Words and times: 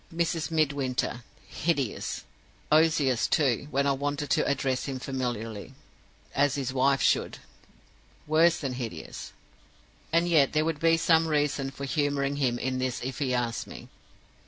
Mrs. 0.11 0.49
Midwinter. 0.49 1.23
Hideous! 1.47 2.23
Ozias, 2.71 3.27
too, 3.27 3.67
when 3.69 3.85
I 3.85 3.91
wanted 3.91 4.31
to 4.31 4.47
address 4.47 4.85
him 4.85 4.97
familiarly, 4.97 5.75
as 6.33 6.55
his 6.55 6.73
wife 6.73 7.03
should. 7.03 7.37
Worse 8.25 8.57
than 8.57 8.73
hideous! 8.73 9.31
"And 10.11 10.27
yet 10.27 10.53
there 10.53 10.65
would 10.65 10.79
be 10.79 10.97
some 10.97 11.27
reason 11.27 11.69
for 11.69 11.85
humoring 11.85 12.37
him 12.37 12.57
in 12.57 12.79
this 12.79 12.99
if 13.03 13.19
he 13.19 13.31
asked 13.31 13.67
me. 13.67 13.89